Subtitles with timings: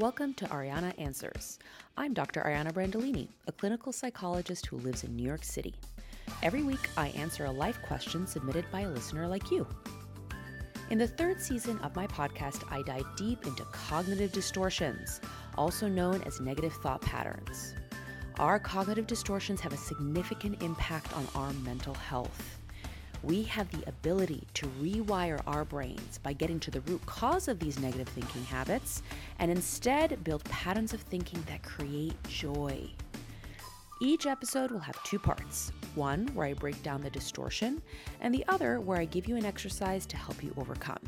[0.00, 1.60] Welcome to Ariana Answers.
[1.96, 2.40] I'm Dr.
[2.40, 5.72] Ariana Brandolini, a clinical psychologist who lives in New York City.
[6.42, 9.64] Every week, I answer a life question submitted by a listener like you.
[10.90, 15.20] In the third season of my podcast, I dive deep into cognitive distortions,
[15.56, 17.76] also known as negative thought patterns.
[18.40, 22.58] Our cognitive distortions have a significant impact on our mental health
[23.24, 27.58] we have the ability to rewire our brains by getting to the root cause of
[27.58, 29.02] these negative thinking habits
[29.38, 32.88] and instead build patterns of thinking that create joy.
[34.00, 37.80] Each episode will have two parts one where I break down the distortion,
[38.20, 40.98] and the other where I give you an exercise to help you overcome.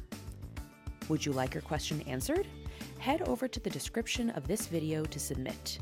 [1.09, 2.47] Would you like your question answered?
[2.99, 5.81] Head over to the description of this video to submit.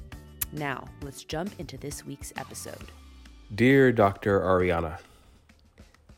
[0.53, 2.91] Now, let's jump into this week's episode.
[3.55, 4.41] Dear Dr.
[4.41, 4.99] Ariana,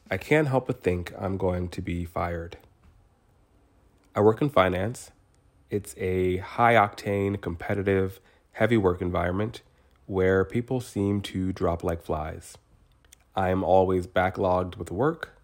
[0.09, 2.59] I can't help but think I'm going to be fired.
[4.15, 5.10] I work in finance.
[5.69, 8.20] It's a high octane, competitive,
[8.52, 9.62] heavy work environment
[10.06, 12.57] where people seem to drop like flies.
[13.35, 15.37] I am always backlogged with work,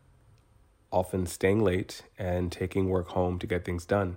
[0.92, 4.16] often staying late and taking work home to get things done.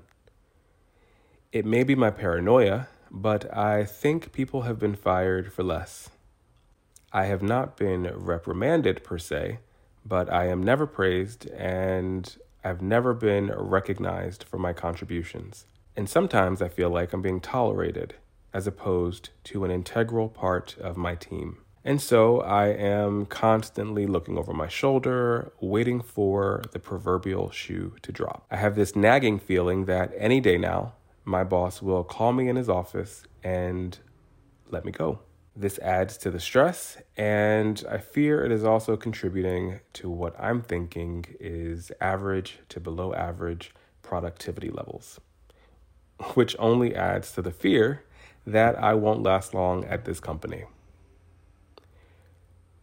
[1.51, 6.11] It may be my paranoia, but I think people have been fired for less.
[7.11, 9.57] I have not been reprimanded per se
[10.05, 15.65] but I am never praised and I've never been recognized for my contributions.
[15.95, 18.15] And sometimes I feel like I'm being tolerated
[18.53, 21.57] as opposed to an integral part of my team.
[21.83, 28.11] And so I am constantly looking over my shoulder, waiting for the proverbial shoe to
[28.11, 28.47] drop.
[28.49, 32.55] I have this nagging feeling that any day now, my boss will call me in
[32.55, 33.99] his office and
[34.71, 35.19] let me go.
[35.57, 40.61] This adds to the stress, and I fear it is also contributing to what I'm
[40.61, 45.21] thinking is average to below average productivity levels,
[46.33, 48.03] which only adds to the fear
[48.45, 50.65] that I won't last long at this company.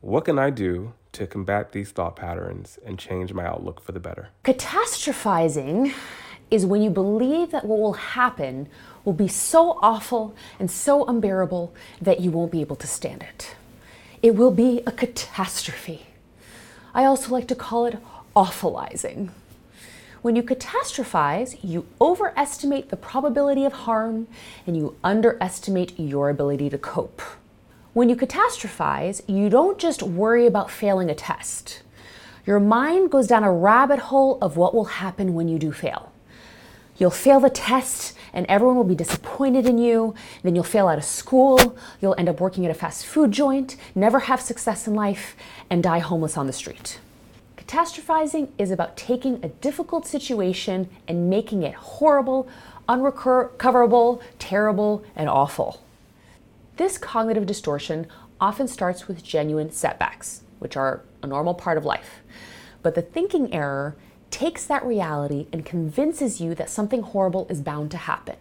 [0.01, 4.01] What can I do to combat these thought patterns and change my outlook for the
[4.01, 4.31] better?
[4.45, 5.93] Catastrophizing
[6.51, 8.69] is when you believe that what will happen
[9.05, 13.57] will be so awful and so unbearable that you won't be able to stand it.
[14.23, 16.07] It will be a catastrophe.
[16.95, 17.99] I also like to call it
[18.37, 19.31] awfulizing.
[20.23, 24.29] When you catastrophize, you overestimate the probability of harm
[24.67, 27.21] and you underestimate your ability to cope.
[27.93, 31.83] When you catastrophize, you don't just worry about failing a test.
[32.47, 36.13] Your mind goes down a rabbit hole of what will happen when you do fail.
[36.97, 40.15] You'll fail the test and everyone will be disappointed in you.
[40.43, 41.77] Then you'll fail out of school.
[42.01, 45.37] You'll end up working at a fast food joint, never have success in life,
[45.71, 46.99] and die homeless on the street.
[47.57, 52.49] Catastrophizing is about taking a difficult situation and making it horrible,
[52.89, 55.83] unrecoverable, terrible, and awful.
[56.77, 58.07] This cognitive distortion
[58.41, 62.21] often starts with genuine setbacks, which are a normal part of life.
[62.83, 63.95] But the thinking error
[64.33, 68.37] takes that reality and convinces you that something horrible is bound to happen.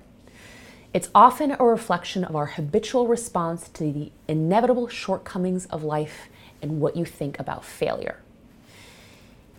[0.94, 6.28] It's often a reflection of our habitual response to the inevitable shortcomings of life
[6.62, 8.18] and what you think about failure.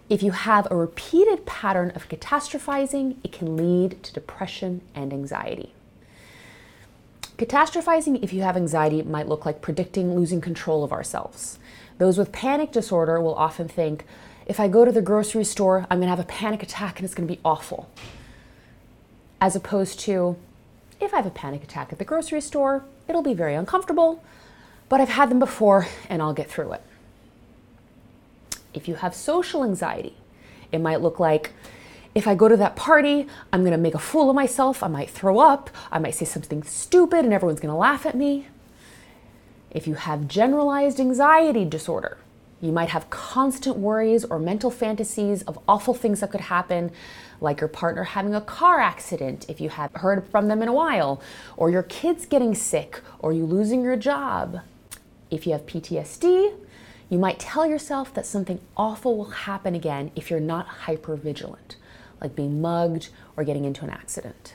[0.09, 5.73] If you have a repeated pattern of catastrophizing, it can lead to depression and anxiety.
[7.39, 11.59] Catastrophizing, if you have anxiety, might look like predicting losing control of ourselves.
[11.97, 14.05] Those with panic disorder will often think,
[14.53, 17.07] if I go to the grocery store, I'm going to have a panic attack and
[17.07, 17.91] it's going to be awful.
[19.41, 20.37] As opposed to,
[21.01, 24.23] if I have a panic attack at the grocery store, it'll be very uncomfortable,
[24.91, 26.83] but I've had them before and I'll get through it.
[28.75, 30.17] If you have social anxiety,
[30.71, 31.53] it might look like
[32.15, 34.83] if I go to that party, I'm going to make a fool of myself.
[34.83, 35.71] I might throw up.
[35.91, 38.49] I might say something stupid and everyone's going to laugh at me.
[39.71, 42.19] If you have generalized anxiety disorder,
[42.63, 46.93] you might have constant worries or mental fantasies of awful things that could happen,
[47.41, 50.73] like your partner having a car accident if you haven't heard from them in a
[50.73, 51.21] while,
[51.57, 54.61] or your kids getting sick, or you losing your job.
[55.29, 56.55] If you have PTSD,
[57.11, 61.75] you might tell yourself that something awful will happen again if you're not hyper vigilant,
[62.21, 64.55] like being mugged or getting into an accident.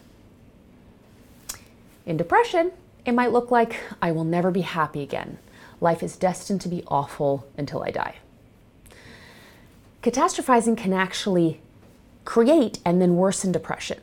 [2.05, 2.71] In depression,
[3.05, 5.39] it might look like I will never be happy again
[5.79, 8.15] life is destined to be awful until I die.
[10.01, 11.59] Catastrophizing can actually
[12.25, 13.99] create and then worsen depression.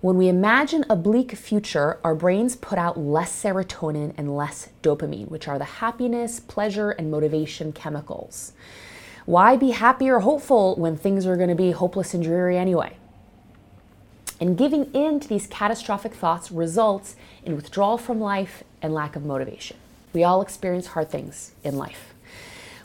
[0.00, 5.28] When we imagine a bleak future, our brains put out less serotonin and less dopamine,
[5.28, 8.52] which are the happiness, pleasure, and motivation chemicals.
[9.26, 12.96] Why be happy or hopeful when things are going to be hopeless and dreary anyway?
[14.40, 19.24] And giving in to these catastrophic thoughts results in withdrawal from life and lack of
[19.24, 19.76] motivation.
[20.12, 22.14] We all experience hard things in life.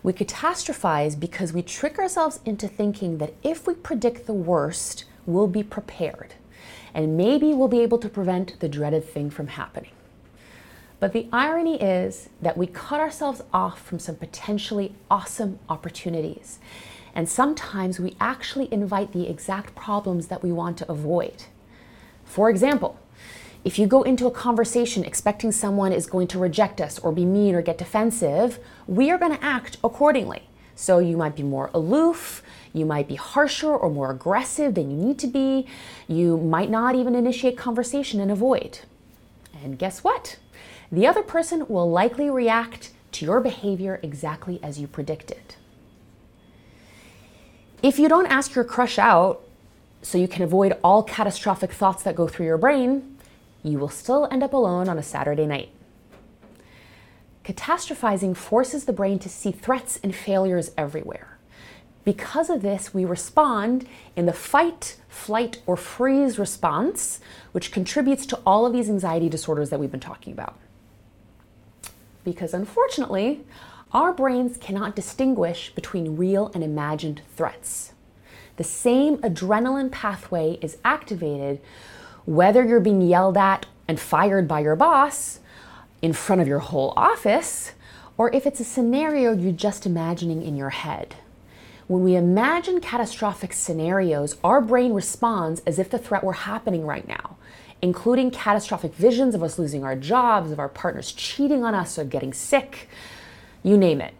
[0.03, 5.47] We catastrophize because we trick ourselves into thinking that if we predict the worst, we'll
[5.47, 6.33] be prepared.
[6.93, 9.91] And maybe we'll be able to prevent the dreaded thing from happening.
[10.99, 16.59] But the irony is that we cut ourselves off from some potentially awesome opportunities.
[17.15, 21.43] And sometimes we actually invite the exact problems that we want to avoid.
[22.25, 22.97] For example,
[23.63, 27.25] if you go into a conversation expecting someone is going to reject us or be
[27.25, 30.43] mean or get defensive, we are going to act accordingly.
[30.75, 32.43] So you might be more aloof,
[32.73, 35.67] you might be harsher or more aggressive than you need to be,
[36.07, 38.79] you might not even initiate conversation and avoid.
[39.63, 40.37] And guess what?
[40.91, 45.55] The other person will likely react to your behavior exactly as you predicted.
[47.81, 49.41] If you don't ask your crush out
[50.01, 53.12] so you can avoid all catastrophic thoughts that go through your brain,
[53.63, 55.69] you will still end up alone on a Saturday night.
[57.43, 61.37] Catastrophizing forces the brain to see threats and failures everywhere.
[62.05, 67.21] Because of this, we respond in the fight, flight, or freeze response,
[67.53, 70.57] which contributes to all of these anxiety disorders that we've been talking about.
[72.25, 73.45] Because unfortunately,
[73.93, 77.93] our brains cannot distinguish between real and imagined threats.
[78.57, 81.61] The same adrenaline pathway is activated
[82.25, 85.39] whether you're being yelled at and fired by your boss
[86.01, 87.71] in front of your whole office,
[88.17, 91.15] or if it's a scenario you're just imagining in your head.
[91.87, 97.07] When we imagine catastrophic scenarios, our brain responds as if the threat were happening right
[97.07, 97.37] now,
[97.81, 102.05] including catastrophic visions of us losing our jobs, of our partners cheating on us or
[102.05, 102.87] getting sick,
[103.63, 104.13] you name it.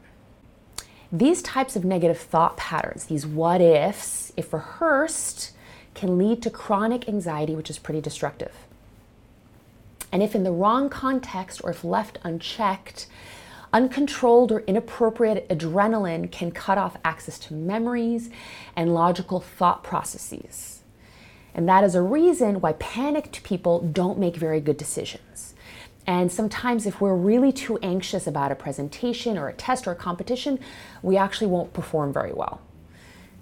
[1.11, 5.51] These types of negative thought patterns, these what ifs, if rehearsed,
[5.93, 8.53] can lead to chronic anxiety, which is pretty destructive.
[10.11, 13.07] And if in the wrong context or if left unchecked,
[13.73, 18.29] uncontrolled or inappropriate adrenaline can cut off access to memories
[18.75, 20.83] and logical thought processes.
[21.55, 25.55] And that is a reason why panicked people don't make very good decisions.
[26.05, 29.95] And sometimes, if we're really too anxious about a presentation or a test or a
[29.95, 30.59] competition,
[31.01, 32.61] we actually won't perform very well.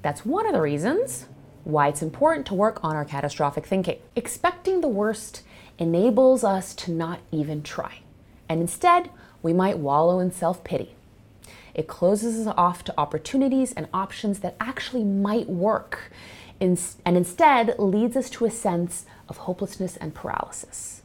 [0.04, 1.26] That's one of the reasons
[1.64, 4.00] why it's important to work on our catastrophic thinking.
[4.16, 5.44] Expecting the worst
[5.78, 8.00] enables us to not even try.
[8.48, 9.10] And instead,
[9.42, 10.96] we might wallow in self pity.
[11.74, 16.12] It closes us off to opportunities and options that actually might work,
[16.60, 21.02] and instead leads us to a sense of hopelessness and paralysis.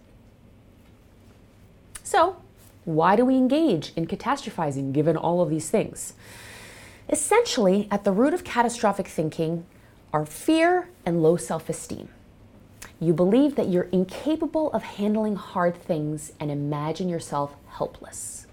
[2.02, 2.36] So,
[2.84, 6.14] why do we engage in catastrophizing given all of these things?
[7.08, 9.64] Essentially, at the root of catastrophic thinking
[10.16, 12.08] are fear and low self esteem.
[12.98, 18.46] You believe that you're incapable of handling hard things and imagine yourself helpless.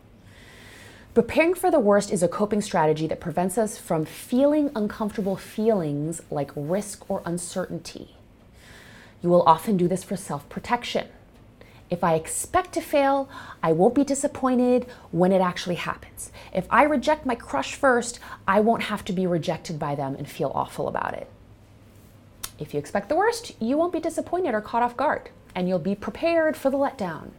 [1.14, 6.20] Preparing for the worst is a coping strategy that prevents us from feeling uncomfortable feelings
[6.30, 8.18] like risk or uncertainty.
[9.22, 11.08] You will often do this for self protection.
[11.90, 13.30] If I expect to fail,
[13.62, 16.30] I won't be disappointed when it actually happens.
[16.54, 20.28] If I reject my crush first, I won't have to be rejected by them and
[20.28, 21.30] feel awful about it.
[22.60, 25.80] If you expect the worst, you won't be disappointed or caught off guard, and you'll
[25.80, 27.32] be prepared for the letdown.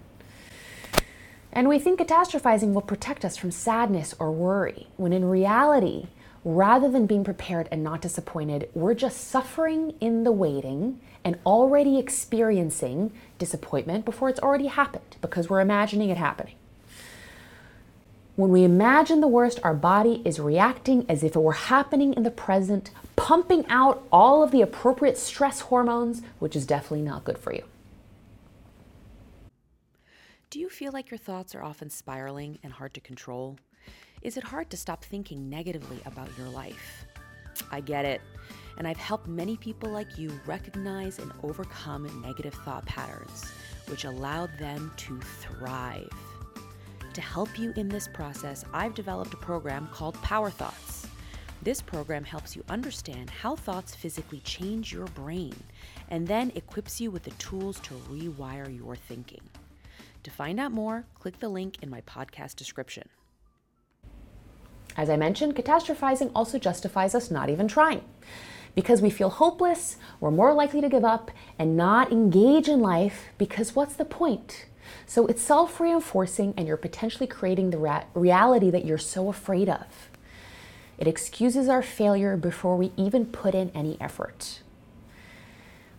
[1.52, 6.08] And we think catastrophizing will protect us from sadness or worry, when in reality,
[6.44, 11.98] rather than being prepared and not disappointed, we're just suffering in the waiting and already
[11.98, 16.54] experiencing disappointment before it's already happened because we're imagining it happening.
[18.36, 22.24] When we imagine the worst, our body is reacting as if it were happening in
[22.24, 27.38] the present, pumping out all of the appropriate stress hormones, which is definitely not good
[27.38, 27.62] for you.
[30.50, 33.56] Do you feel like your thoughts are often spiraling and hard to control?
[34.22, 37.04] Is it hard to stop thinking negatively about your life?
[37.70, 38.20] I get it.
[38.78, 43.52] And I've helped many people like you recognize and overcome negative thought patterns,
[43.86, 46.10] which allowed them to thrive.
[47.14, 51.06] To help you in this process, I've developed a program called Power Thoughts.
[51.62, 55.54] This program helps you understand how thoughts physically change your brain
[56.10, 59.42] and then equips you with the tools to rewire your thinking.
[60.24, 63.08] To find out more, click the link in my podcast description.
[64.96, 68.02] As I mentioned, catastrophizing also justifies us not even trying.
[68.74, 71.30] Because we feel hopeless, we're more likely to give up
[71.60, 74.66] and not engage in life because what's the point?
[75.06, 79.68] So it's self reinforcing and you're potentially creating the ra- reality that you're so afraid
[79.68, 79.86] of.
[80.98, 84.60] It excuses our failure before we even put in any effort.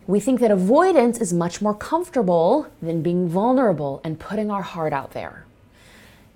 [0.06, 4.92] We think that avoidance is much more comfortable than being vulnerable and putting our heart
[4.92, 5.44] out there.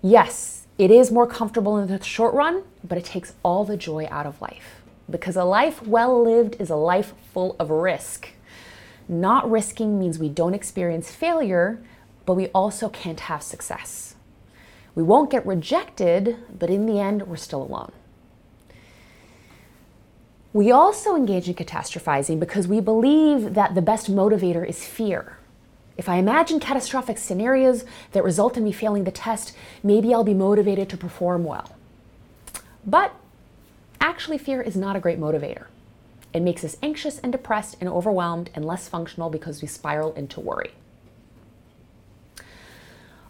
[0.02, 4.08] Yes, it is more comfortable in the short run, but it takes all the joy
[4.10, 4.80] out of life.
[5.08, 8.30] Because a life well lived is a life full of risk.
[9.08, 11.80] Not risking means we don't experience failure,
[12.30, 14.14] but we also can't have success.
[14.94, 17.90] We won't get rejected, but in the end, we're still alone.
[20.52, 25.38] We also engage in catastrophizing because we believe that the best motivator is fear.
[25.96, 30.32] If I imagine catastrophic scenarios that result in me failing the test, maybe I'll be
[30.32, 31.74] motivated to perform well.
[32.86, 33.12] But
[34.00, 35.64] actually, fear is not a great motivator.
[36.32, 40.38] It makes us anxious and depressed and overwhelmed and less functional because we spiral into
[40.38, 40.74] worry.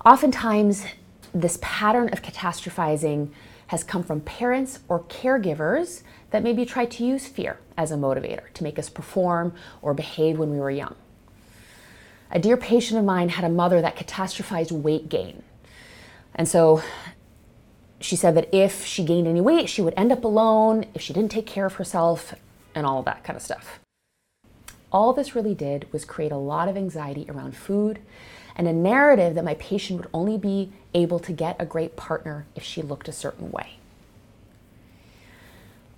[0.04, 0.86] Oftentimes,
[1.34, 3.30] this pattern of catastrophizing
[3.66, 8.50] has come from parents or caregivers that maybe tried to use fear as a motivator
[8.54, 9.52] to make us perform
[9.82, 10.94] or behave when we were young.
[12.30, 15.42] A dear patient of mine had a mother that catastrophized weight gain.
[16.34, 16.82] And so
[18.00, 21.12] she said that if she gained any weight, she would end up alone if she
[21.12, 22.34] didn't take care of herself
[22.74, 23.80] and all that kind of stuff.
[24.90, 28.00] All this really did was create a lot of anxiety around food
[28.60, 32.44] and a narrative that my patient would only be able to get a great partner
[32.54, 33.78] if she looked a certain way.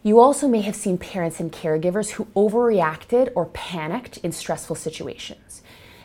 [0.05, 5.63] You also may have seen parents and caregivers who overreacted or panicked in stressful situations,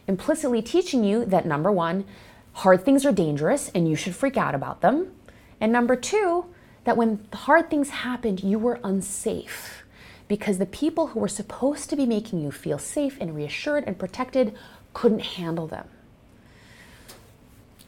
[0.08, 2.06] implicitly teaching you that number one,
[2.54, 5.12] hard things are dangerous and you should freak out about them.
[5.62, 6.48] And number two,
[6.86, 9.84] that when hard things happened, you were unsafe
[10.28, 14.00] because the people who were supposed to be making you feel safe and reassured and
[14.00, 14.56] protected
[14.96, 15.88] couldn't handle them.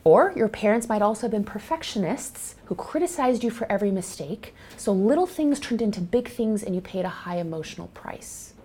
[0.09, 4.91] Or your parents might also have been perfectionists who criticized you for every mistake, so
[4.91, 8.55] little things turned into big things and you paid a high emotional price.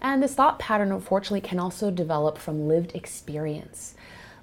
[0.00, 3.94] And this thought pattern, unfortunately, can also develop from lived experience,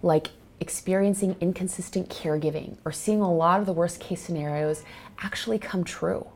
[0.04, 4.84] like experiencing inconsistent caregiving or seeing a lot of the worst case scenarios
[5.18, 6.28] actually come true.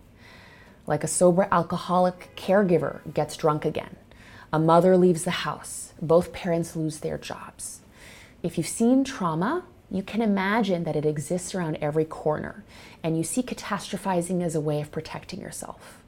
[0.88, 3.96] Like a sober alcoholic caregiver gets drunk again,
[4.52, 7.82] a mother leaves the house, both parents lose their jobs.
[8.44, 12.64] If you've seen trauma, you can imagine that it exists around every corner,
[13.02, 16.04] and you see catastrophizing as a way of protecting yourself.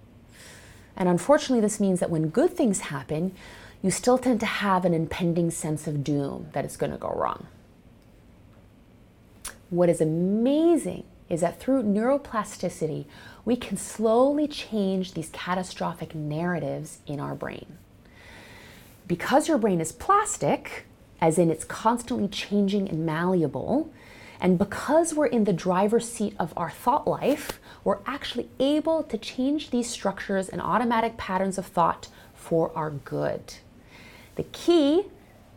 [0.98, 3.34] And unfortunately, this means that when good things happen,
[3.82, 7.10] you still tend to have an impending sense of doom that it's going to go
[7.10, 7.48] wrong.
[9.70, 13.06] What is amazing is that through neuroplasticity,
[13.46, 17.78] we can slowly change these catastrophic narratives in our brain.
[19.08, 20.86] Because your brain is plastic,
[21.22, 23.92] as in it's constantly changing and malleable.
[24.40, 29.18] And because we're in the driver's seat of our thought life, we're actually able to
[29.18, 33.56] change these structures and automatic patterns of thought for our good.
[34.36, 35.04] The key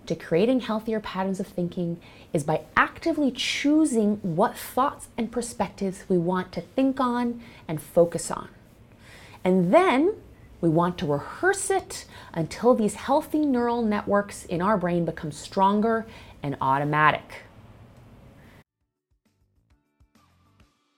[0.07, 2.01] to creating healthier patterns of thinking
[2.33, 8.31] is by actively choosing what thoughts and perspectives we want to think on and focus
[8.31, 8.49] on.
[9.45, 10.15] And then
[10.61, 16.07] we want to rehearse it until these healthy neural networks in our brain become stronger
[16.43, 17.43] and automatic.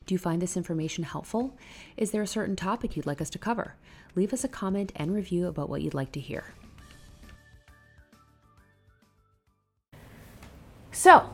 [0.06, 1.56] Do you find this information helpful?
[1.96, 3.74] Is there a certain topic you'd like us to cover?
[4.16, 6.46] Leave us a comment and review about what you'd like to hear.
[10.90, 11.30] So,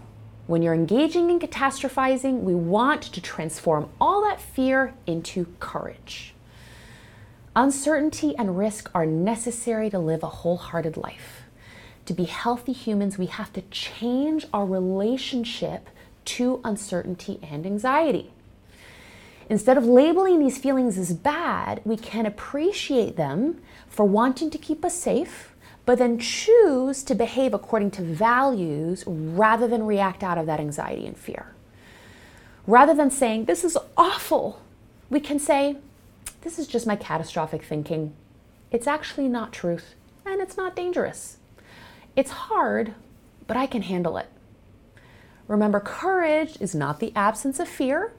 [0.46, 6.35] when you're engaging in catastrophizing, we want to transform all that fear into courage.
[7.58, 11.44] Uncertainty and risk are necessary to live a wholehearted life.
[12.04, 15.88] To be healthy humans, we have to change our relationship
[16.26, 18.30] to uncertainty and anxiety.
[19.48, 24.84] Instead of labeling these feelings as bad, we can appreciate them for wanting to keep
[24.84, 25.54] us safe,
[25.86, 31.06] but then choose to behave according to values rather than react out of that anxiety
[31.06, 31.54] and fear.
[32.66, 34.60] Rather than saying, This is awful,
[35.08, 35.76] we can say,
[36.46, 38.14] this is just my catastrophic thinking.
[38.70, 41.38] It's actually not truth, and it's not dangerous.
[42.14, 42.94] It's hard,
[43.48, 44.28] but I can handle it.
[45.48, 48.12] Remember, courage is not the absence of fear,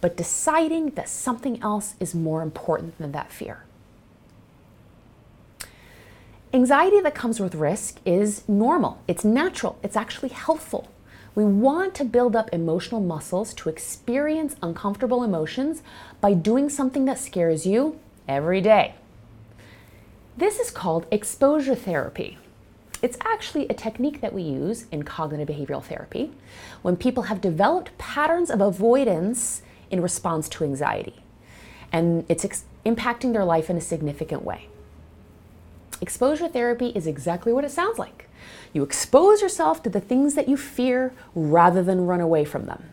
[0.00, 3.64] but deciding that something else is more important than that fear.
[6.52, 10.88] Anxiety that comes with risk is normal, it's natural, it's actually helpful.
[11.34, 15.82] We want to build up emotional muscles to experience uncomfortable emotions
[16.20, 17.98] by doing something that scares you
[18.28, 18.94] every day.
[20.36, 22.38] This is called exposure therapy.
[23.02, 26.32] It's actually a technique that we use in cognitive behavioral therapy
[26.82, 31.16] when people have developed patterns of avoidance in response to anxiety,
[31.92, 34.68] and it's ex- impacting their life in a significant way.
[36.00, 38.28] Exposure therapy is exactly what it sounds like.
[38.74, 42.90] You expose yourself to the things that you fear rather than run away from them.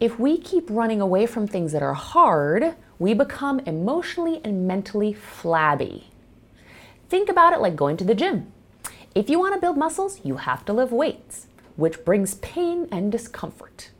[0.00, 5.14] If we keep running away from things that are hard, we become emotionally and mentally
[5.14, 6.08] flabby.
[7.08, 8.52] Think about it like going to the gym.
[9.14, 11.46] If you want to build muscles, you have to lift weights,
[11.76, 13.90] which brings pain and discomfort.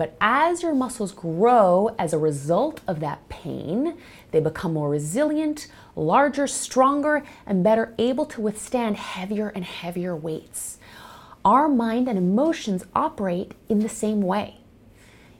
[0.00, 3.98] But as your muscles grow as a result of that pain,
[4.30, 10.78] they become more resilient, larger, stronger, and better able to withstand heavier and heavier weights.
[11.44, 14.60] Our mind and emotions operate in the same way.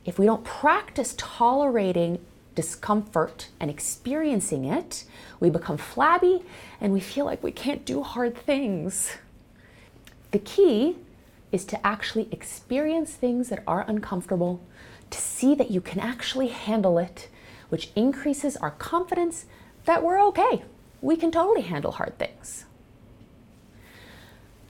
[0.05, 2.19] If we don't practice tolerating
[2.55, 5.05] discomfort and experiencing it,
[5.41, 6.45] we become flabby
[6.83, 9.17] and we feel like we can't do hard things.
[10.33, 10.99] The key
[11.53, 14.61] is to actually experience things that are uncomfortable,
[15.11, 17.29] to see that you can actually handle it,
[17.69, 19.47] which increases our confidence
[19.85, 20.63] that we're okay.
[21.01, 22.65] We can totally handle hard things.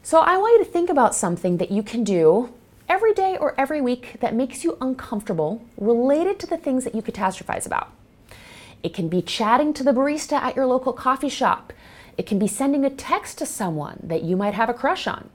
[0.02, 2.52] So, I want you to think about something that you can do
[2.88, 7.02] every day or every week that makes you uncomfortable related to the things that you
[7.02, 7.92] catastrophize about.
[8.82, 11.72] It can be chatting to the barista at your local coffee shop.
[12.16, 15.30] It can be sending a text to someone that you might have a crush on.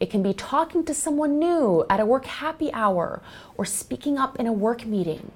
[0.00, 3.22] It can be talking to someone new at a work happy hour
[3.56, 5.30] or speaking up in a work meeting.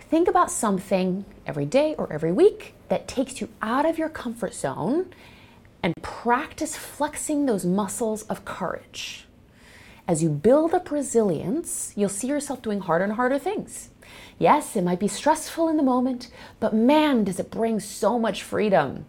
[0.00, 4.52] Think about something every day or every week that takes you out of your comfort
[4.52, 5.10] zone
[5.82, 9.26] and practice flexing those muscles of courage.
[10.08, 13.90] As you build up resilience, you'll see yourself doing harder and harder things.
[14.38, 18.42] Yes, it might be stressful in the moment, but man, does it bring so much
[18.42, 19.04] freedom.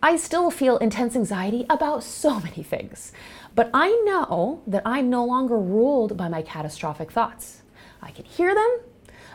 [0.00, 3.12] I still feel intense anxiety about so many things,
[3.56, 7.62] but I know that I'm no longer ruled by my catastrophic thoughts.
[8.00, 8.78] I can hear them,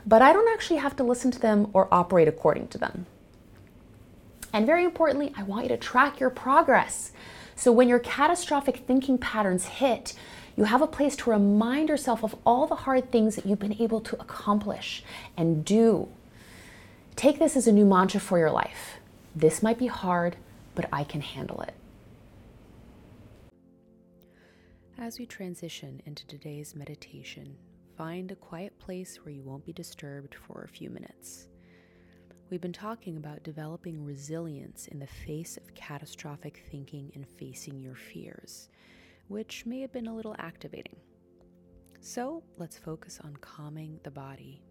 [0.06, 3.08] but I don't actually have to listen to them or operate according to them.
[4.54, 7.12] And very importantly, I want you to track your progress.
[7.58, 10.14] So when your catastrophic thinking patterns hit,
[10.56, 13.82] you have a place to remind yourself of all the hard things that you've been
[13.82, 15.04] able to accomplish
[15.36, 16.08] and do.
[17.18, 19.00] Take this as a new mantra for your life.
[19.36, 20.38] This might be hard,
[20.76, 21.74] but I can handle it.
[24.98, 27.58] As we transition into today's meditation,
[27.98, 31.48] find a quiet place where you won't be disturbed for a few minutes.
[32.50, 37.96] We've been talking about developing resilience in the face of catastrophic thinking and facing your
[37.96, 38.70] fears,
[39.28, 40.98] which may have been a little activating.
[42.00, 44.62] So let's focus on calming the body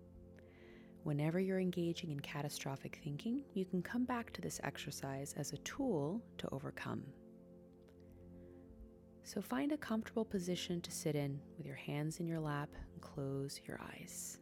[1.05, 5.59] Whenever you're engaging in catastrophic thinking, you can come back to this exercise as a
[5.59, 7.03] tool to overcome.
[9.25, 13.03] So find a comfortable position to sit in with your hands in your lap and
[13.03, 14.39] close your eyes.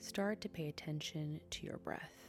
[0.00, 2.28] Start to pay attention to your breath.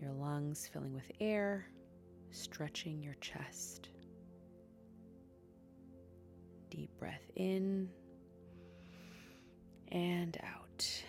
[0.00, 1.66] Your lungs filling with air,
[2.30, 3.88] stretching your chest.
[6.70, 7.88] Deep breath in
[9.90, 11.02] and out.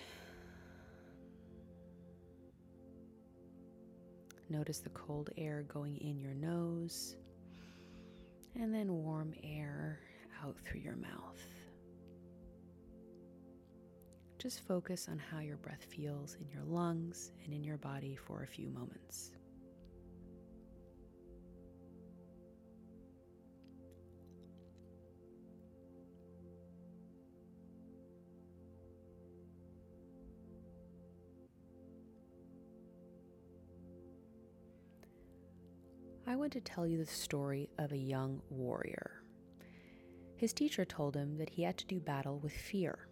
[4.50, 7.16] Notice the cold air going in your nose
[8.56, 10.00] and then warm air
[10.44, 11.40] out through your mouth.
[14.38, 18.44] Just focus on how your breath feels in your lungs and in your body for
[18.44, 19.32] a few moments.
[36.52, 39.24] To tell you the story of a young warrior.
[40.36, 43.08] His teacher told him that he had to do battle with fear.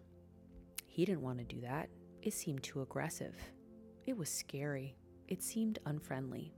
[0.86, 1.88] He didn't want to do that.
[2.20, 3.34] It seemed too aggressive.
[4.04, 4.94] It was scary.
[5.26, 6.52] It seemed unfriendly.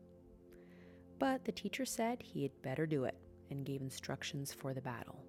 [1.21, 3.17] But the teacher said he had better do it
[3.49, 5.25] and gave instructions for the battle.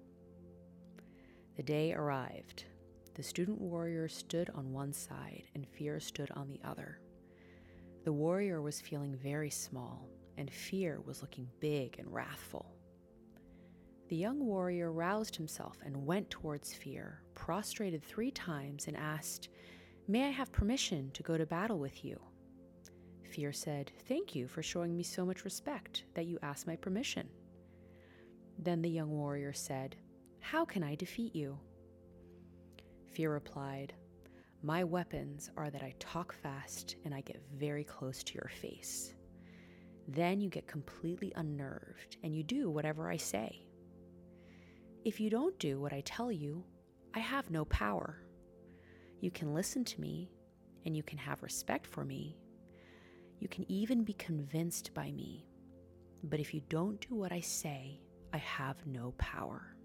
[1.56, 2.64] The day arrived.
[3.14, 6.98] The student warrior stood on one side and fear stood on the other.
[8.04, 12.74] The warrior was feeling very small and fear was looking big and wrathful.
[14.08, 19.48] The young warrior roused himself and went towards fear, prostrated three times, and asked,
[20.06, 22.20] May I have permission to go to battle with you?
[23.30, 27.28] Fear said, Thank you for showing me so much respect that you asked my permission.
[28.58, 29.96] Then the young warrior said,
[30.40, 31.58] How can I defeat you?
[33.12, 33.94] Fear replied,
[34.62, 39.13] My weapons are that I talk fast and I get very close to your face.
[40.08, 43.66] Then you get completely unnerved and you do whatever I say.
[45.04, 46.64] If you don't do what I tell you,
[47.14, 48.20] I have no power.
[49.20, 50.30] You can listen to me
[50.84, 52.36] and you can have respect for me.
[53.40, 55.46] You can even be convinced by me.
[56.22, 58.00] But if you don't do what I say,
[58.32, 59.76] I have no power.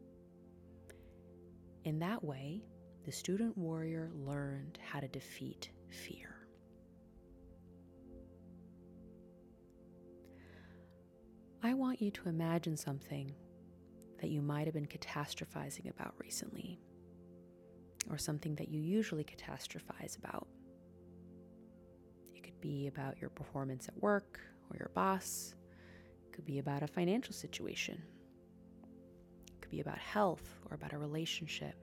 [1.84, 2.64] In that way,
[3.06, 6.38] the student warrior learned how to defeat fear.
[11.62, 13.34] I want you to imagine something
[14.22, 16.80] that you might have been catastrophizing about recently,
[18.10, 20.48] or something that you usually catastrophize about.
[22.34, 25.54] It could be about your performance at work or your boss,
[26.26, 28.02] it could be about a financial situation,
[29.48, 31.76] it could be about health or about a relationship.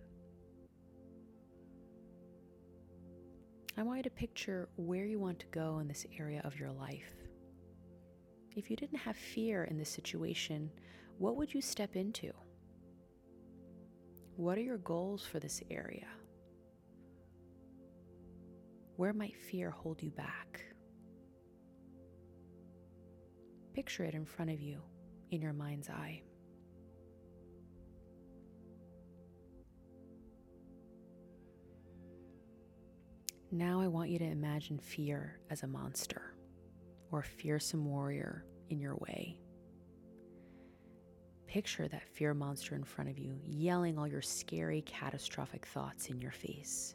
[3.77, 6.71] I want you to picture where you want to go in this area of your
[6.71, 7.26] life.
[8.57, 10.71] If you didn't have fear in this situation,
[11.19, 12.33] what would you step into?
[14.37, 16.07] What are your goals for this area?
[18.97, 20.65] Where might fear hold you back?
[23.75, 24.81] Picture it in front of you
[25.31, 26.23] in your mind's eye.
[33.53, 36.36] Now I want you to imagine fear as a monster
[37.17, 39.39] or fearsome warrior in your way.
[41.47, 46.21] Picture that fear monster in front of you, yelling all your scary, catastrophic thoughts in
[46.21, 46.95] your face.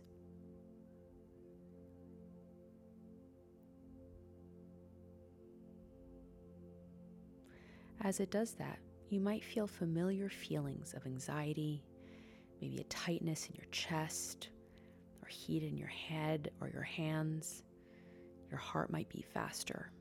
[8.02, 8.78] As it does that,
[9.10, 11.84] you might feel familiar feelings of anxiety,
[12.62, 14.50] maybe a tightness in your chest,
[15.24, 17.64] or heat in your head or your hands.
[18.52, 19.92] Your heart might beat faster.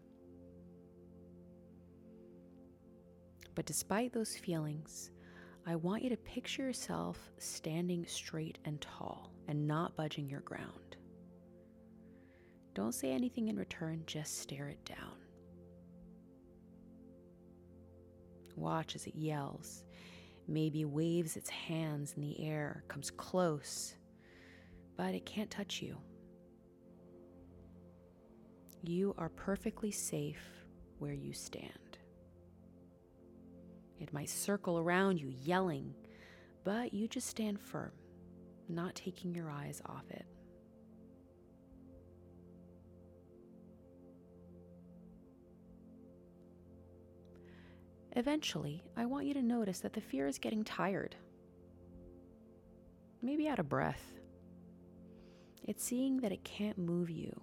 [3.60, 5.10] But despite those feelings,
[5.66, 10.96] I want you to picture yourself standing straight and tall and not budging your ground.
[12.72, 15.12] Don't say anything in return, just stare it down.
[18.56, 19.84] Watch as it yells,
[20.48, 23.94] maybe waves its hands in the air, comes close,
[24.96, 25.98] but it can't touch you.
[28.82, 30.64] You are perfectly safe
[30.98, 31.89] where you stand.
[34.00, 35.94] It might circle around you, yelling,
[36.64, 37.92] but you just stand firm,
[38.68, 40.24] not taking your eyes off it.
[48.16, 51.14] Eventually, I want you to notice that the fear is getting tired,
[53.22, 54.02] maybe out of breath.
[55.62, 57.40] It's seeing that it can't move you.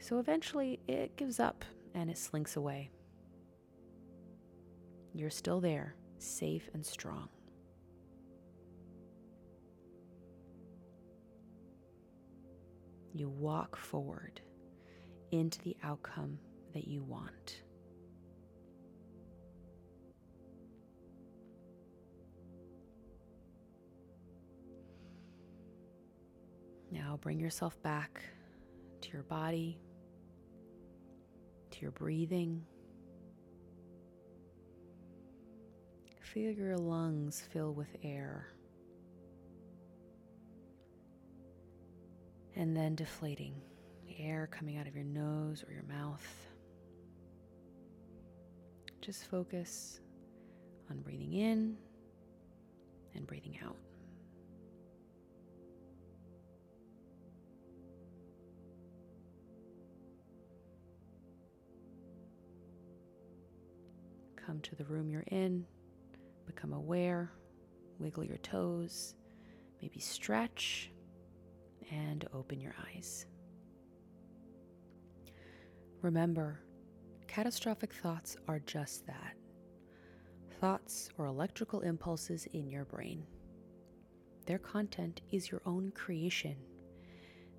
[0.00, 2.90] So eventually, it gives up and it slinks away.
[5.12, 7.28] You're still there, safe and strong.
[13.12, 14.40] You walk forward
[15.32, 16.38] into the outcome
[16.74, 17.62] that you want.
[26.92, 28.22] Now bring yourself back
[29.00, 29.80] to your body,
[31.72, 32.64] to your breathing.
[36.32, 38.46] Feel your lungs fill with air.
[42.54, 43.60] And then deflating,
[44.16, 46.24] air coming out of your nose or your mouth.
[49.00, 49.98] Just focus
[50.88, 51.76] on breathing in
[53.16, 53.76] and breathing out.
[64.36, 65.66] Come to the room you're in,
[66.50, 67.30] become aware,
[67.98, 69.14] wiggle your toes,
[69.80, 70.90] maybe stretch,
[71.92, 73.26] and open your eyes.
[76.02, 76.60] Remember,
[77.28, 79.34] catastrophic thoughts are just that
[80.60, 83.24] thoughts or electrical impulses in your brain.
[84.44, 86.56] Their content is your own creation.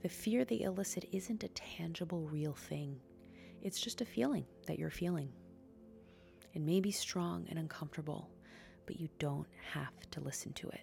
[0.04, 3.00] The fear they elicit isn't a tangible, real thing,
[3.64, 5.32] it's just a feeling that you're feeling.
[6.54, 8.30] It may be strong and uncomfortable,
[8.92, 10.82] but you don't have to listen to it.